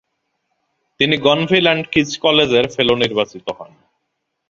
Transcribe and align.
তিনি 0.99 1.15
Gonville 1.27 1.65
and 1.67 1.85
Caius 1.93 2.09
কলেজের 2.23 2.65
ফেলো 2.75 2.93
নির্বাচিত 2.95 3.45
হন। 3.57 3.71